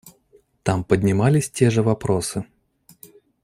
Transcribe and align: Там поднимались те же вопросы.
Там 0.63 0.83
поднимались 0.83 1.51
те 1.51 1.69
же 1.69 1.83
вопросы. 1.83 2.45